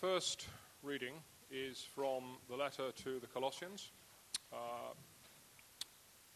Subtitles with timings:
[0.00, 0.48] first
[0.82, 1.14] reading
[1.50, 3.92] is from the letter to the Colossians.
[4.52, 4.92] Uh,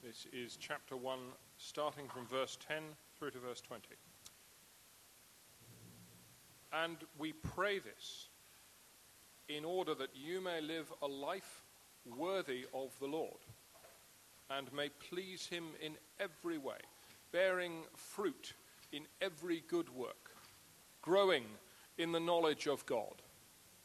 [0.03, 1.19] this is chapter 1,
[1.57, 2.83] starting from verse 10
[3.19, 3.83] through to verse 20.
[6.73, 8.29] And we pray this
[9.49, 11.63] in order that you may live a life
[12.17, 13.41] worthy of the Lord
[14.51, 16.79] and may please him in every way,
[17.33, 18.53] bearing fruit
[18.93, 20.31] in every good work,
[21.03, 21.45] growing
[21.99, 23.21] in the knowledge of God,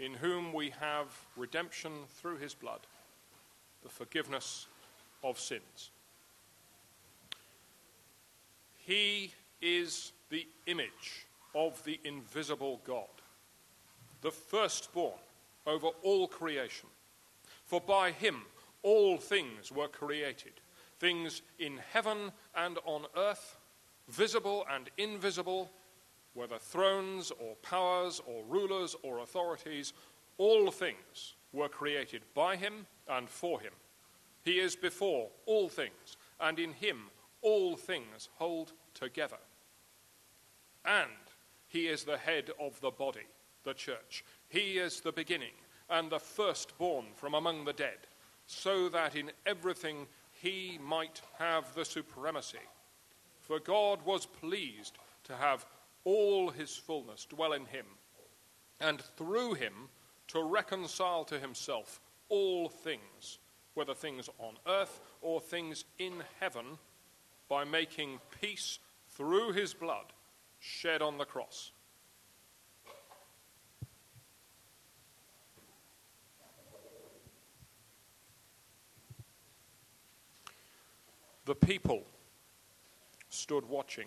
[0.00, 2.80] in whom we have redemption through his blood,
[3.82, 4.66] the forgiveness
[5.22, 5.90] of sins.
[8.78, 13.08] He is the image of the invisible God,
[14.22, 15.18] the firstborn
[15.66, 16.88] over all creation.
[17.66, 18.42] For by him
[18.82, 20.54] all things were created,
[20.98, 23.58] things in heaven and on earth,
[24.08, 25.70] visible and invisible,
[26.34, 29.92] whether thrones or powers or rulers or authorities,
[30.38, 33.72] all things were created by him and for him.
[34.42, 37.10] He is before all things, and in him
[37.42, 39.36] all things hold together.
[40.84, 41.10] And
[41.68, 43.26] he is the head of the body,
[43.64, 44.24] the church.
[44.48, 45.52] He is the beginning
[45.88, 47.98] and the firstborn from among the dead,
[48.46, 52.58] so that in everything he might have the supremacy.
[53.40, 55.66] For God was pleased to have
[56.04, 57.86] all his fullness dwell in him,
[58.80, 59.88] and through him
[60.28, 63.38] to reconcile to himself all things,
[63.74, 66.78] whether things on earth or things in heaven,
[67.48, 68.78] by making peace
[69.08, 70.12] through his blood
[70.60, 71.72] shed on the cross.
[81.46, 82.04] The people
[83.28, 84.06] stood watching,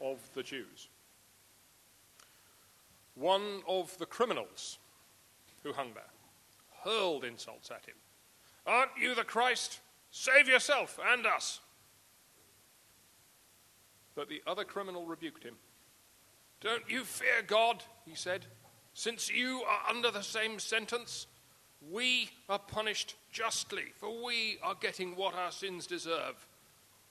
[0.00, 0.88] of the Jews.
[3.14, 4.78] One of the criminals
[5.62, 6.04] who hung there
[6.84, 7.94] hurled insults at him.
[8.66, 9.80] Aren't you the Christ?
[10.10, 11.60] Save yourself and us.
[14.14, 15.56] But the other criminal rebuked him.
[16.60, 18.46] Don't you fear God, he said,
[18.94, 21.26] since you are under the same sentence.
[21.90, 26.46] We are punished justly, for we are getting what our sins deserve.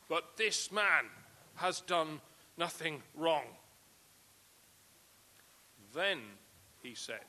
[0.10, 1.06] But this man
[1.56, 2.22] has done
[2.58, 3.46] nothing wrong.
[5.94, 6.20] Then
[6.82, 7.26] he said,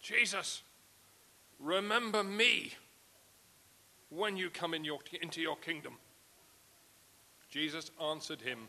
[0.00, 0.62] Jesus,
[1.58, 2.72] remember me
[4.10, 5.94] when you come in your, into your kingdom.
[7.50, 8.68] Jesus answered him,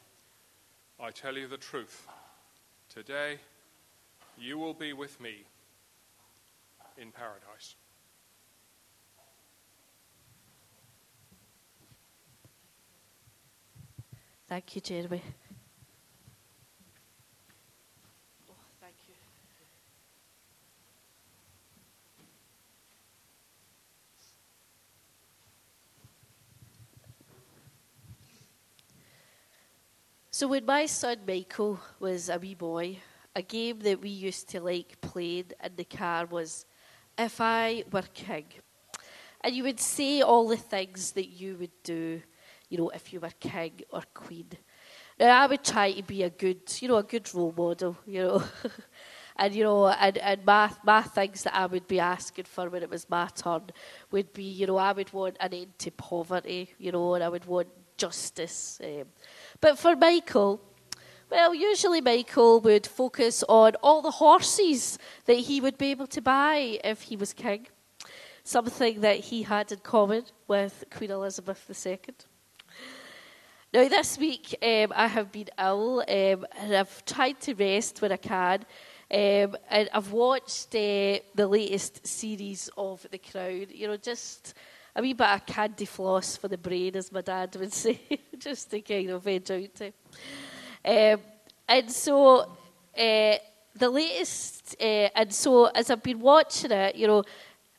[1.00, 2.08] I tell you the truth.
[2.90, 3.38] Today
[4.38, 5.44] you will be with me
[6.98, 7.76] in paradise.
[14.48, 15.22] Thank you, Jeremy.
[30.40, 33.00] So when my son Michael was a wee boy,
[33.36, 36.66] a game that we used to like playing in the car was
[37.18, 38.46] If I Were King.
[39.42, 42.22] And you would say all the things that you would do,
[42.70, 44.48] you know, if you were king or queen.
[45.20, 48.24] Now, I would try to be a good, you know, a good role model, you
[48.24, 48.44] know.
[49.36, 52.82] and, you know, and, and my, my things that I would be asking for when
[52.82, 53.72] it was my turn
[54.12, 57.28] would be, you know, I would want an end to poverty, you know, and I
[57.28, 57.68] would want
[57.98, 58.80] justice.
[58.82, 59.08] Um,
[59.62, 60.62] but for Michael,
[61.30, 66.22] well, usually Michael would focus on all the horses that he would be able to
[66.22, 67.68] buy if he was king,
[68.44, 72.00] something that he had in common with Queen Elizabeth II.
[73.72, 78.12] Now, this week um, I have been ill um, and I've tried to rest when
[78.12, 78.66] I can.
[79.12, 83.68] Um, and I've watched uh, the latest series of The Crown.
[83.70, 84.56] You know, just
[84.96, 88.00] a wee bit of candy floss for the brain, as my dad would say,
[88.38, 89.88] just to kind of edge out to.
[90.86, 91.22] Um,
[91.68, 92.40] and so,
[92.98, 93.36] uh,
[93.76, 97.24] the latest, uh, and so as I've been watching it, you know,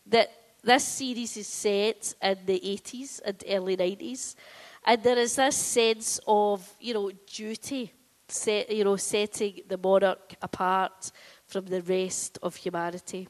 [0.06, 0.30] that
[0.62, 4.36] this series is set in the 80s and early 90s,
[4.84, 7.92] and there is this sense of, you know, duty
[8.28, 11.10] set, you know, setting the monarch apart
[11.46, 13.28] from the rest of humanity.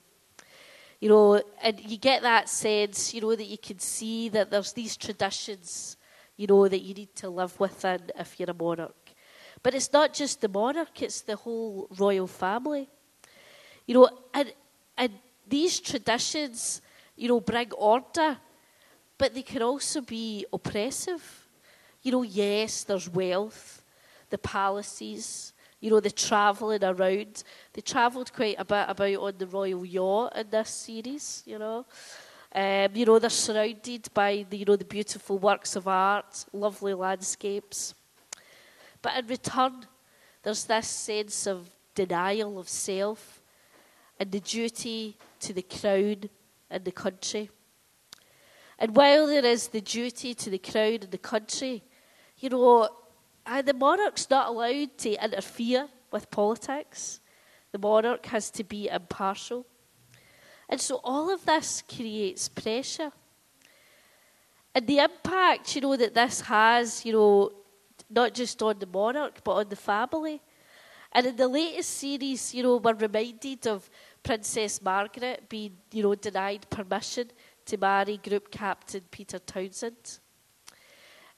[1.01, 4.75] You know, and you get that sense, you know, that you can see that there's
[4.75, 5.97] these traditions,
[6.37, 9.15] you know, that you need to live within if you're a monarch.
[9.63, 12.89] But it's not just the monarch, it's the whole royal family.
[13.87, 14.53] You know, and,
[14.97, 15.13] and
[15.49, 16.83] these traditions,
[17.17, 18.37] you know, bring order,
[19.17, 21.49] but they can also be oppressive.
[22.03, 23.83] You know, yes, there's wealth,
[24.29, 27.43] the palaces, you know, the travelling around.
[27.73, 31.87] They travelled quite a bit about on the royal yacht in this series, you know.
[32.53, 36.95] Um, you know, they're surrounded by the, you know, the beautiful works of art, lovely
[36.95, 37.95] landscapes.
[39.01, 39.87] But in return,
[40.43, 43.41] there's this sense of denial of self
[44.19, 46.29] and the duty to the crown
[46.69, 47.51] and the country.
[48.79, 51.83] And while there is the duty to the crown and the country,
[52.39, 52.89] you know,
[53.47, 57.21] and the monarch's not allowed to interfere with politics.
[57.73, 59.67] The monarch has to be impartial.
[60.69, 63.13] And so all of this creates pressure.
[64.75, 67.53] And the impact, you know, that this has, you know,
[68.09, 70.41] not just on the monarch, but on the family.
[71.13, 73.91] And in the latest series, you know, we're reminded of
[74.23, 77.31] Princess Margaret being, you know, denied permission
[77.67, 80.21] to marry Group Captain Peter Townsend.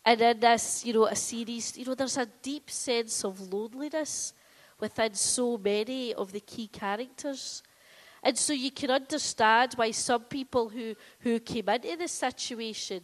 [0.05, 4.35] And in this, you know, a series, you know, there's a deep sense of loneliness
[4.81, 7.63] within so many of the key characters.
[8.23, 13.03] And so you can understand why some people who, who came into this situation,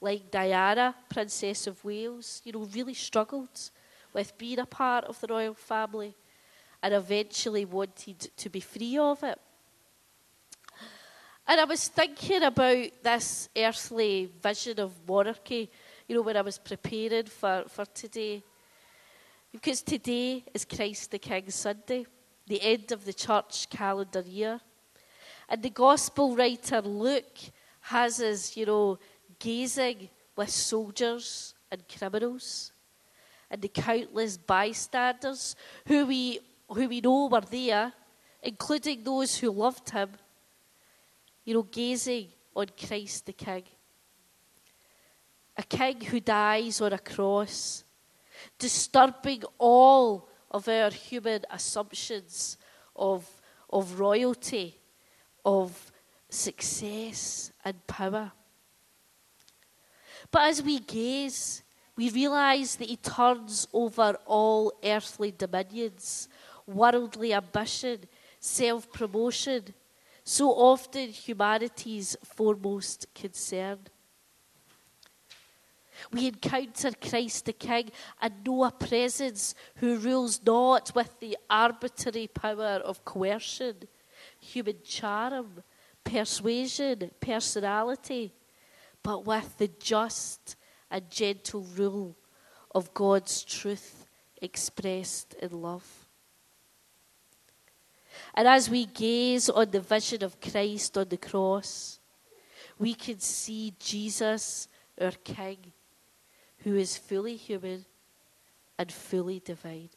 [0.00, 3.70] like Diana, Princess of Wales, you know, really struggled
[4.14, 6.14] with being a part of the royal family
[6.82, 9.38] and eventually wanted to be free of it.
[11.46, 15.70] And I was thinking about this earthly vision of monarchy
[16.08, 18.42] you know, when I was preparing for, for today.
[19.52, 22.06] Because today is Christ the King Sunday,
[22.46, 24.58] the end of the church calendar year.
[25.50, 27.38] And the gospel writer Luke
[27.80, 28.98] has us, you know,
[29.38, 32.72] gazing with soldiers and criminals
[33.50, 35.56] and the countless bystanders
[35.86, 36.40] who we,
[36.70, 37.92] who we know were there,
[38.42, 40.10] including those who loved him,
[41.44, 43.64] you know, gazing on Christ the King
[45.58, 47.82] a king who dies on a cross,
[48.58, 52.56] disturbing all of our human assumptions
[52.94, 53.28] of,
[53.68, 54.78] of royalty,
[55.44, 55.92] of
[56.30, 58.30] success and power.
[60.30, 61.64] But as we gaze,
[61.96, 66.28] we realize that he turns over all earthly dominions,
[66.66, 68.04] worldly ambition,
[68.38, 69.74] self promotion,
[70.22, 73.78] so often humanity's foremost concern.
[76.12, 77.90] We encounter Christ the King
[78.20, 83.76] and know a presence who rules not with the arbitrary power of coercion,
[84.40, 85.62] human charm,
[86.04, 88.32] persuasion, personality,
[89.02, 90.56] but with the just
[90.90, 92.16] and gentle rule
[92.74, 94.06] of God's truth
[94.40, 96.08] expressed in love.
[98.34, 102.00] And as we gaze on the vision of Christ on the cross,
[102.78, 104.68] we can see Jesus,
[105.00, 105.72] our King,
[106.64, 107.84] who is fully human
[108.78, 109.90] and fully divine.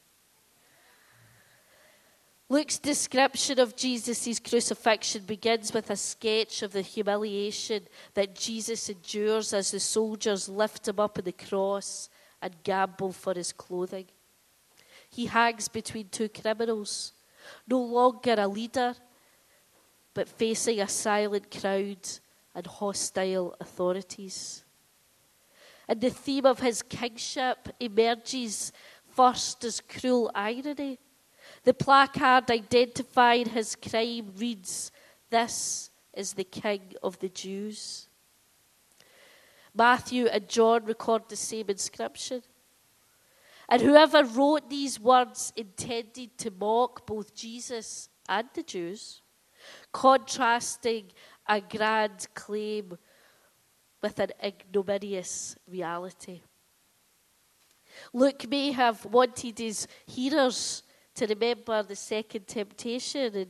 [2.49, 9.53] Luke's description of Jesus' crucifixion begins with a sketch of the humiliation that Jesus endures
[9.53, 12.09] as the soldiers lift him up on the cross
[12.41, 14.07] and gamble for his clothing.
[15.09, 17.13] He hangs between two criminals,
[17.67, 18.95] no longer a leader,
[20.13, 22.05] but facing a silent crowd
[22.53, 24.65] and hostile authorities.
[25.91, 28.71] And the theme of his kingship emerges
[29.13, 30.99] first as cruel irony.
[31.65, 34.89] The placard identifying his crime reads,
[35.29, 38.07] This is the King of the Jews.
[39.75, 42.41] Matthew and John record the same inscription.
[43.67, 49.23] And whoever wrote these words intended to mock both Jesus and the Jews,
[49.91, 51.11] contrasting
[51.49, 52.97] a grand claim
[54.01, 56.41] with an ignominious reality.
[58.13, 60.83] Luke may have wanted his hearers
[61.15, 63.47] to remember the second temptation in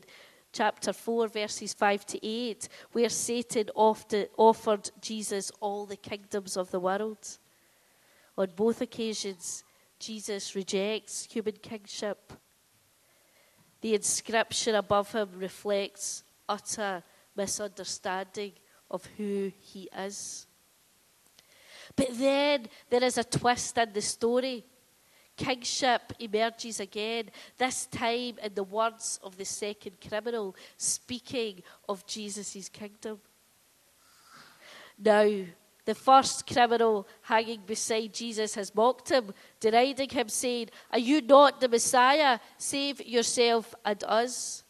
[0.51, 6.79] chapter 4, verses 5 to 8, where Satan offered Jesus all the kingdoms of the
[6.79, 7.38] world.
[8.38, 9.63] On both occasions,
[10.00, 12.34] Jesus rejects human kingship.
[13.81, 17.03] The inscription above him reflects utter
[17.36, 18.53] misunderstanding
[18.91, 20.45] of who he is.
[21.95, 24.63] But then there is a twist in the story.
[25.36, 32.69] Kingship emerges again, this time in the words of the second criminal, speaking of Jesus'
[32.69, 33.19] kingdom.
[35.00, 35.45] Now,
[35.83, 41.60] the first criminal hanging beside Jesus has mocked him, deriding him, saying, Are you not
[41.60, 42.39] the Messiah?
[42.57, 44.63] Save yourself and us.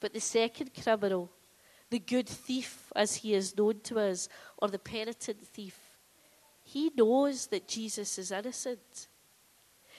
[0.00, 1.30] But the second criminal,
[1.92, 5.78] the good thief as he is known to us, or the penitent thief,
[6.64, 9.08] he knows that Jesus is innocent.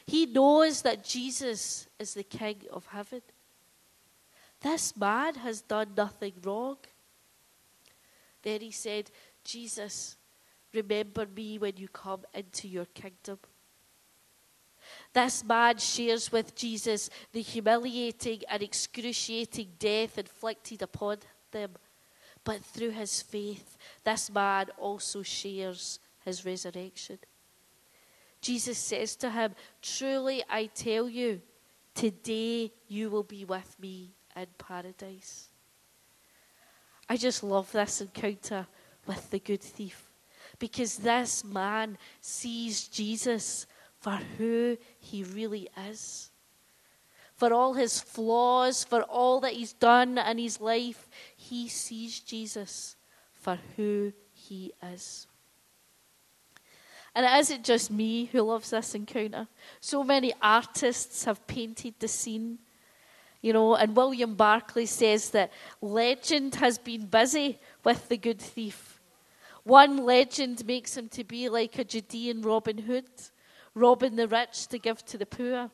[0.07, 3.21] He knows that Jesus is the King of heaven.
[4.59, 6.77] This man has done nothing wrong.
[8.41, 9.11] Then he said,
[9.43, 10.15] Jesus,
[10.73, 13.37] remember me when you come into your kingdom.
[15.13, 21.17] This man shares with Jesus the humiliating and excruciating death inflicted upon
[21.53, 21.71] them.
[22.43, 27.19] But through his faith, this man also shares his resurrection.
[28.41, 31.41] Jesus says to him, Truly I tell you,
[31.95, 35.47] today you will be with me in paradise.
[37.07, 38.67] I just love this encounter
[39.07, 40.09] with the good thief
[40.59, 43.65] because this man sees Jesus
[43.99, 46.29] for who he really is.
[47.43, 52.95] For all his flaws, for all that he's done in his life, he sees Jesus
[53.33, 55.27] for who he is.
[57.13, 59.49] And it isn't just me who loves this encounter.
[59.81, 62.59] So many artists have painted the scene.
[63.41, 69.01] You know, and William Barclay says that legend has been busy with the good thief.
[69.65, 73.11] One legend makes him to be like a Judean Robin Hood,
[73.75, 75.71] robbing the rich to give to the poor.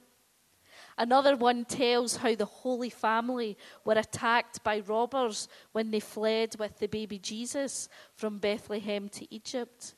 [1.00, 6.78] Another one tells how the Holy Family were attacked by robbers when they fled with
[6.78, 9.96] the baby Jesus from Bethlehem to Egypt.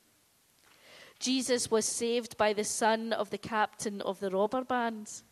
[1.18, 5.24] Jesus was saved by the son of the captain of the robber bands.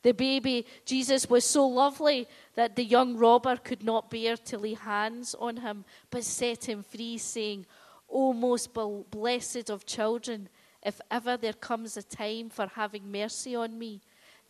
[0.00, 4.74] The baby, Jesus, was so lovely that the young robber could not bear to lay
[4.74, 7.66] hands on him, but set him free, saying,
[8.08, 8.70] O most
[9.10, 10.48] blessed of children,
[10.82, 14.00] if ever there comes a time for having mercy on me,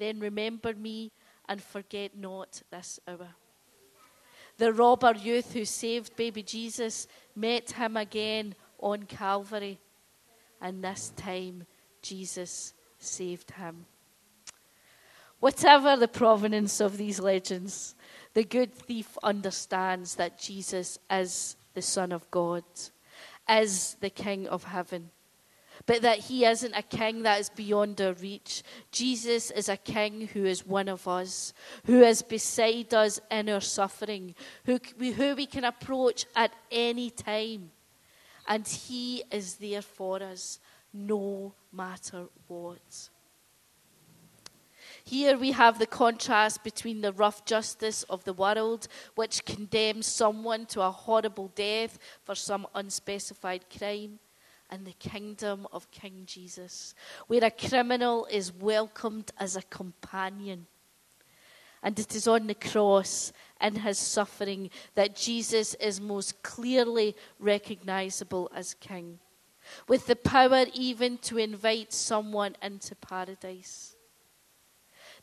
[0.02, 1.12] then remember me
[1.48, 3.28] and forget not this hour.
[4.58, 9.78] The robber youth who saved baby Jesus met him again on Calvary
[10.60, 11.66] and this time
[12.02, 13.86] Jesus saved him.
[15.40, 17.94] Whatever the provenance of these legends,
[18.34, 22.64] the good thief understands that Jesus is the Son of God,
[23.48, 25.10] is the King of heaven.
[25.86, 28.62] But that he isn't a king that is beyond our reach.
[28.90, 31.52] Jesus is a king who is one of us,
[31.86, 37.70] who is beside us in our suffering, who, who we can approach at any time
[38.46, 40.58] and He is there for us
[40.92, 43.08] no matter what.
[45.04, 50.66] Here we have the contrast between the rough justice of the world, which condemns someone
[50.66, 54.18] to a horrible death for some unspecified crime,
[54.72, 56.94] and the kingdom of King Jesus,
[57.28, 60.66] where a criminal is welcomed as a companion
[61.82, 68.50] and it is on the cross in his suffering that Jesus is most clearly recognizable
[68.54, 69.18] as King,
[69.88, 73.96] with the power even to invite someone into paradise.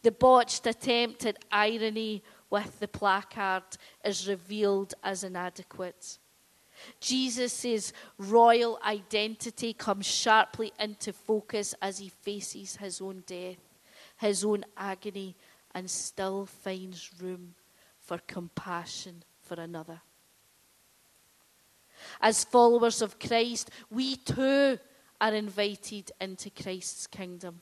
[0.02, 3.64] The botched attempt at irony with the placard
[4.04, 6.18] is revealed as inadequate.
[7.00, 13.58] Jesus' royal identity comes sharply into focus as he faces his own death,
[14.18, 15.36] his own agony,
[15.74, 17.56] and still finds room
[18.00, 20.02] for compassion for another.
[22.22, 24.80] As followers of Christ, we too
[25.20, 27.62] are invited into Christ's kingdom.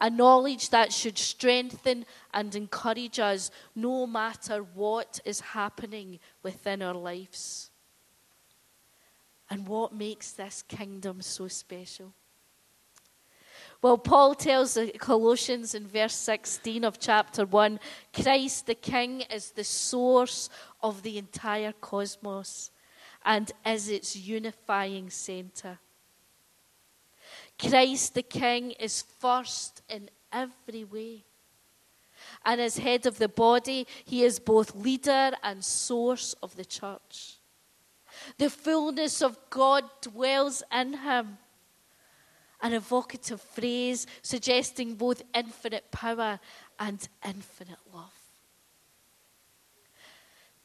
[0.00, 6.94] A knowledge that should strengthen and encourage us no matter what is happening within our
[6.94, 7.70] lives.
[9.50, 12.12] And what makes this kingdom so special?
[13.82, 17.78] Well, Paul tells the Colossians in verse 16 of chapter 1
[18.14, 20.48] Christ the King is the source
[20.82, 22.70] of the entire cosmos
[23.24, 25.78] and is its unifying center.
[27.58, 31.24] Christ the King is first in every way.
[32.44, 37.36] And as head of the body, he is both leader and source of the church.
[38.38, 41.38] The fullness of God dwells in him.
[42.62, 46.40] An evocative phrase suggesting both infinite power
[46.78, 48.23] and infinite love.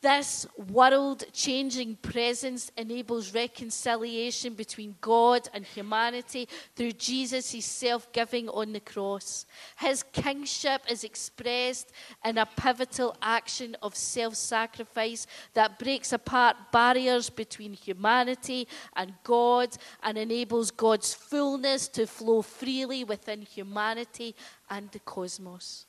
[0.02, 8.72] This world changing presence enables reconciliation between God and humanity through Jesus' self giving on
[8.72, 9.46] the cross.
[9.78, 11.92] His kingship is expressed
[12.24, 19.76] in a pivotal action of self sacrifice that breaks apart barriers between humanity and God
[20.02, 24.34] and enables God's fullness to flow freely within humanity
[24.70, 25.88] and the cosmos.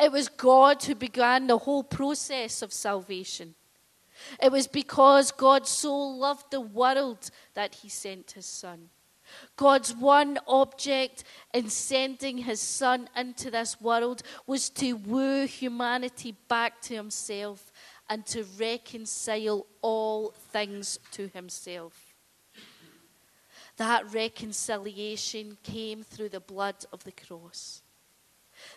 [0.00, 3.54] It was God who began the whole process of salvation.
[4.42, 8.90] It was because God so loved the world that he sent his son.
[9.56, 16.80] God's one object in sending his son into this world was to woo humanity back
[16.82, 17.72] to himself
[18.08, 22.14] and to reconcile all things to himself.
[23.76, 27.82] That reconciliation came through the blood of the cross.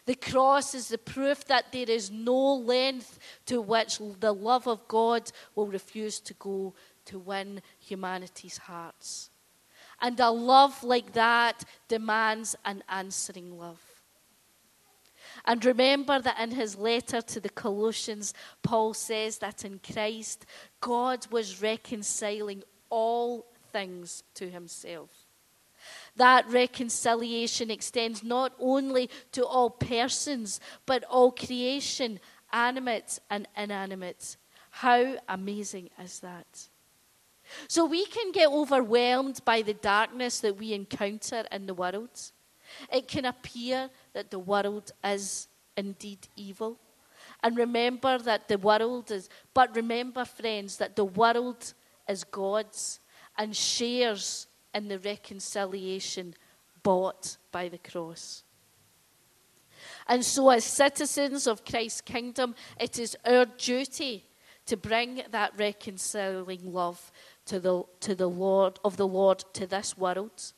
[0.06, 4.88] The cross is the proof that there is no length to which the love of
[4.88, 6.74] God will refuse to go
[7.06, 9.30] to win humanity's hearts.
[10.02, 13.82] And a love like that demands an answering love.
[15.46, 20.46] And remember that in his letter to the Colossians, Paul says that in Christ,
[20.82, 25.27] God was reconciling all things to himself.
[26.18, 32.20] That reconciliation extends not only to all persons, but all creation,
[32.52, 34.38] animate and inanimate.
[34.72, 36.70] How amazing is that?
[37.68, 42.32] So we can get overwhelmed by the darkness that we encounter in the world.
[42.92, 46.78] It can appear that the world is indeed evil.
[47.44, 51.74] And remember that the world is, but remember, friends, that the world
[52.10, 53.00] is God's
[53.38, 54.48] and shares
[54.78, 56.36] in the reconciliation
[56.84, 58.44] bought by the cross.
[60.08, 64.24] And so, as citizens of Christ's kingdom, it is our duty
[64.68, 67.12] to bring that reconciling love
[67.46, 70.54] to the, to the Lord of the Lord to this world,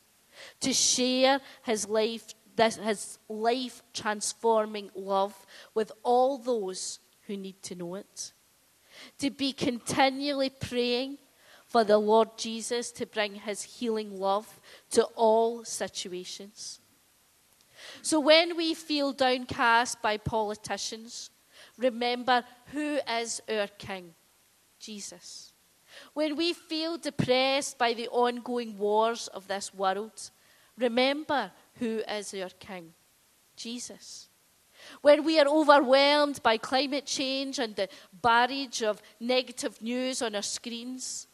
[0.60, 5.34] to share his life, this, his life transforming love
[5.74, 8.32] with all those who need to know it,
[9.18, 11.16] to be continually praying
[11.70, 14.58] for the Lord Jesus to bring his healing love
[14.90, 16.80] to all situations.
[18.02, 21.30] So when we feel downcast by politicians,
[21.78, 24.14] remember who is our King?
[24.80, 25.52] Jesus.
[26.12, 30.30] When we feel depressed by the ongoing wars of this world,
[30.76, 32.92] remember who is our King?
[33.54, 34.28] Jesus.
[35.02, 40.42] When we are overwhelmed by climate change and the barrage of negative news on our
[40.42, 41.28] screens,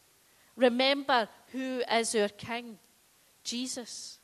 [0.57, 2.79] remember who is our King
[3.45, 4.19] Jesus.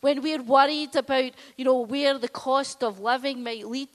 [0.00, 3.90] When we're worried about, you know, where the cost of living might lead,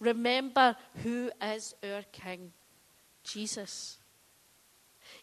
[0.00, 2.52] remember who is our King
[3.22, 3.98] Jesus.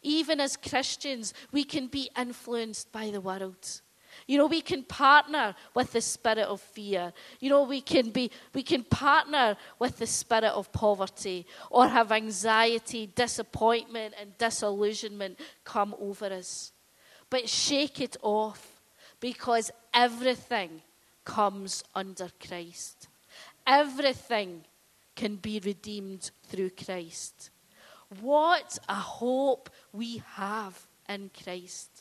[0.02, 3.82] Even as Christians, we can be influenced by the world.
[4.28, 7.14] You know, we can partner with the spirit of fear.
[7.40, 12.12] You know, we can be we can partner with the spirit of poverty or have
[12.12, 16.72] anxiety, disappointment and disillusionment come over us.
[17.30, 18.82] But shake it off
[19.20, 20.82] because everything
[21.26, 23.08] comes under Christ.
[23.66, 24.64] Everything
[25.16, 27.50] can be redeemed through Christ.
[28.22, 31.93] What a hope we have in Christ.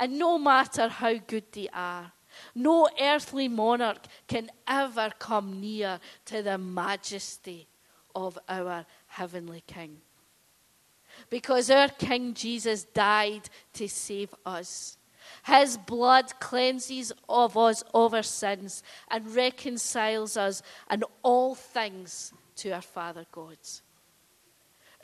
[0.00, 2.10] And no matter how good they are,
[2.54, 7.68] no earthly monarch can ever come near to the majesty
[8.14, 9.98] of our heavenly King.
[11.28, 14.96] Because our King Jesus died to save us.
[15.44, 22.70] His blood cleanses of us of our sins and reconciles us and all things to
[22.70, 23.58] our Father God.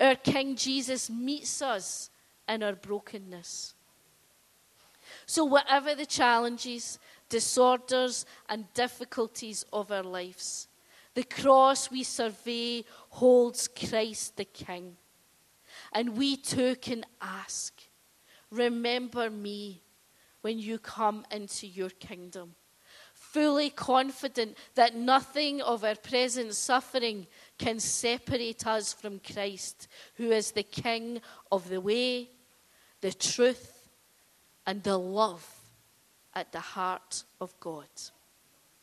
[0.00, 2.10] Our King Jesus meets us
[2.48, 3.75] in our brokenness.
[5.24, 6.98] So, whatever the challenges,
[7.28, 10.68] disorders, and difficulties of our lives,
[11.14, 14.96] the cross we survey holds Christ the King.
[15.92, 17.72] And we too can ask,
[18.50, 19.82] Remember me
[20.42, 22.54] when you come into your kingdom.
[23.14, 27.26] Fully confident that nothing of our present suffering
[27.58, 32.30] can separate us from Christ, who is the King of the way,
[33.00, 33.75] the truth,
[34.66, 35.46] and the love
[36.34, 37.86] at the heart of God.